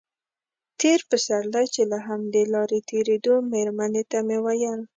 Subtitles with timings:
[0.79, 4.81] تېر پسرلی چې له همدې لارې تېرېدو مېرمنې ته مې ویل.